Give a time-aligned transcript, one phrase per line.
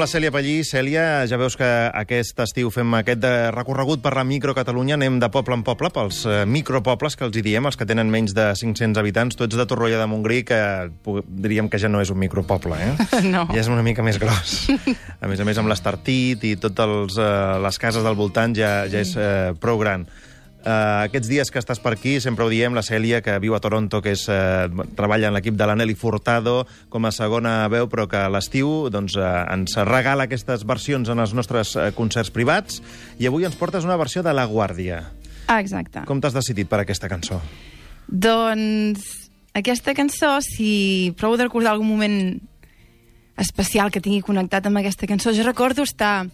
[0.00, 0.52] amb la Cèlia Pallí.
[0.64, 4.96] Cèlia, ja veus que aquest estiu fem aquest de recorregut per la microcatalunya.
[4.96, 8.08] Anem de poble en poble pels eh, micropobles que els hi diem, els que tenen
[8.08, 9.36] menys de 500 habitants.
[9.36, 10.60] Tu ets de Torroella de Montgrí, que
[11.28, 12.94] diríem que ja no és un micropoble, eh?
[13.34, 13.44] No.
[13.52, 14.70] Ja és una mica més gros.
[15.20, 17.20] A més a més, amb l'Estartit i totes
[17.60, 20.08] les cases del voltant ja, ja és eh, prou gran.
[20.60, 23.60] Uh, aquests dies que estàs per aquí, sempre ho diem, la Cèlia, que viu a
[23.64, 28.04] Toronto, que és, uh, treballa en l'equip de l'Aneli Furtado com a segona veu, però
[28.10, 32.82] que a l'estiu doncs, uh, ens regala aquestes versions en els nostres uh, concerts privats,
[33.16, 35.00] i avui ens portes una versió de La Guàrdia.
[35.48, 36.04] Ah, exacte.
[36.06, 37.40] Com t'has decidit per aquesta cançó?
[38.06, 42.20] Doncs aquesta cançó, si provo de recordar algun moment
[43.40, 46.28] especial que tingui connectat amb aquesta cançó, jo recordo estar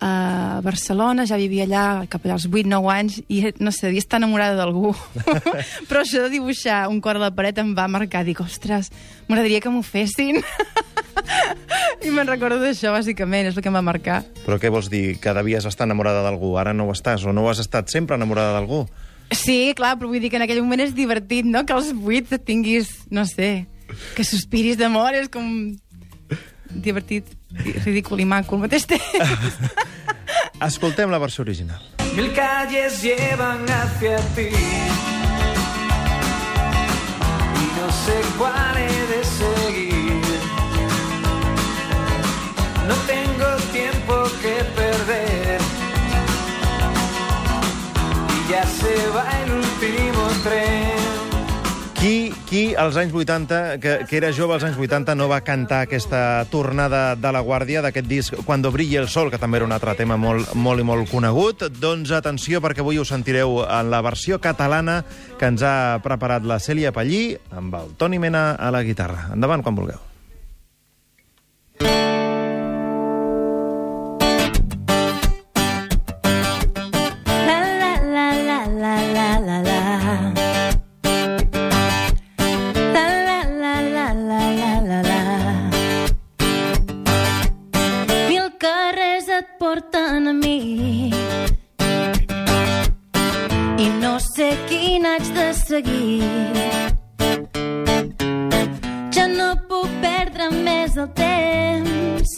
[0.00, 4.20] a Barcelona, ja vivia allà cap allà als 8-9 anys, i no sé, devia estar
[4.20, 4.92] enamorada d'algú.
[5.88, 8.24] Però això de dibuixar un cor a la paret em va marcar.
[8.26, 8.90] Dic, ostres,
[9.28, 10.42] m'agradaria que m'ho fessin.
[12.04, 14.22] I me'n recordo d'això, bàsicament, és el que em va marcar.
[14.44, 15.16] Però què vols dir?
[15.22, 18.18] Que devies estar enamorada d'algú, ara no ho estàs, o no ho has estat sempre
[18.18, 18.84] enamorada d'algú?
[19.32, 22.42] Sí, clar, però vull dir que en aquell moment és divertit, no?, que als 8
[22.44, 23.66] tinguis, no sé,
[24.14, 25.48] que sospiris d'amor, és com
[26.74, 27.26] divertit,
[27.84, 29.60] ridícul i maco al mateix temps.
[30.60, 31.80] Escoltem la versió original.
[32.14, 34.50] Mil calles llevan hacia ti
[37.62, 40.22] y no sé cuál he de seguir.
[42.86, 43.43] No tengo
[52.04, 55.78] Qui, qui als anys 80, que, que era jove als anys 80, no va cantar
[55.86, 59.72] aquesta tornada de la Guàrdia d'aquest disc Cuando brille el sol, que també era un
[59.72, 61.64] altre tema molt, molt i molt conegut?
[61.80, 65.00] Doncs atenció, perquè avui ho sentireu en la versió catalana
[65.40, 69.30] que ens ha preparat la Cèlia Pallí amb el Toni Mena a la guitarra.
[69.32, 70.10] Endavant, quan vulgueu.
[89.38, 91.10] Et porten a mi
[93.84, 96.22] i no sé quin haig de seguir.
[99.16, 102.36] Ja no puc perdre més el temps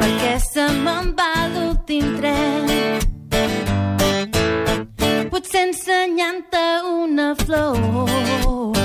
[0.00, 2.70] perquè se me'n va l'últim tren.
[5.30, 6.66] Potser ensenyant-te
[6.98, 8.81] una flor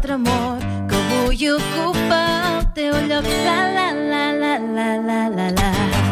[0.00, 3.26] altre amor que vull ocupar el teu lloc.
[3.44, 6.09] La la la la la la la la.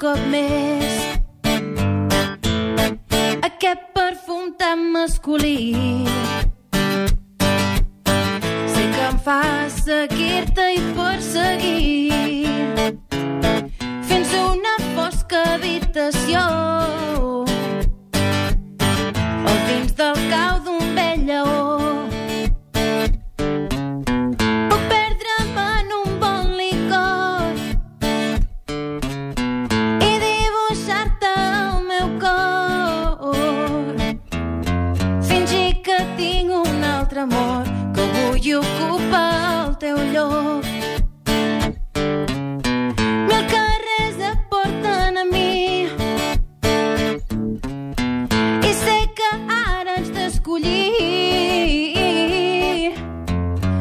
[0.00, 0.94] Cop més.
[3.48, 5.74] Aquest perfum tan masculí.
[8.74, 9.42] Sé que em fa
[9.76, 11.99] seguir-te i perseguir
[37.20, 37.64] altre amor
[37.94, 40.64] que vull ocupar el teu lloc.
[43.28, 45.86] Mil carrers et porten a mi
[48.68, 50.92] i sé que ara haig d'escollir.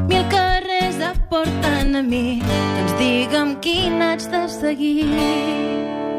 [0.10, 6.19] Mil carrers et porten a mi, doncs digue'm quin haig de seguir.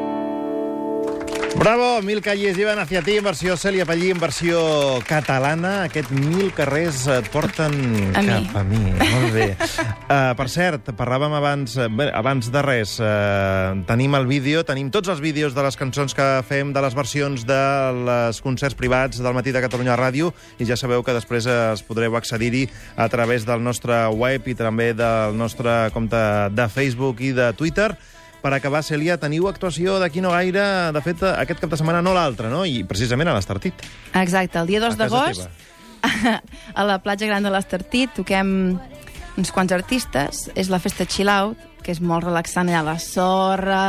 [1.58, 4.60] Bravo, Mil calles llevan hacia ti, en versió Cèlia Pallí, en versió
[5.04, 5.82] catalana.
[5.84, 7.74] Aquest Mil carrers et porten
[8.16, 8.28] A mi.
[8.30, 8.78] cap a mi.
[8.78, 9.48] Molt bé.
[9.58, 14.88] Uh, per cert, parlàvem abans, eh, bé, abans de res, uh, tenim el vídeo, tenim
[14.94, 17.60] tots els vídeos de les cançons que fem, de les versions de
[18.06, 22.16] les concerts privats del Matí de Catalunya Ràdio, i ja sabeu que després es podreu
[22.16, 26.24] accedir-hi a través del nostre web i també del nostre compte
[26.56, 27.90] de Facebook i de Twitter.
[28.40, 30.62] Per acabar, Cèlia, teniu actuació d'aquí no gaire,
[30.96, 32.62] de fet, aquest cap de setmana no l'altre, no?
[32.64, 33.84] I precisament a l'Estartit.
[34.16, 35.68] Exacte, el dia 2 A casa d'agost,
[36.80, 38.78] a la platja gran de l'Estartit, toquem
[39.36, 40.46] uns quants artistes.
[40.56, 43.84] És la festa Chill Out, que és molt relaxant allà a la sorra,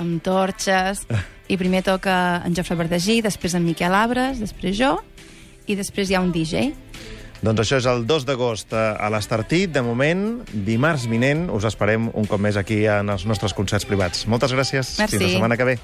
[0.00, 1.06] amb torxes...
[1.44, 4.94] I primer toca en Jofre Verdegí, després en Miquel Abres, després jo,
[5.68, 6.70] i després hi ha un DJ.
[7.42, 9.72] Doncs això és el 2 d'agost eh, a l'Estartit.
[9.74, 10.24] De moment,
[10.66, 14.26] dimarts vinent, us esperem un cop més aquí en els nostres concerts privats.
[14.30, 14.96] Moltes gràcies.
[15.00, 15.18] Merci.
[15.18, 15.78] Fins la setmana que ve.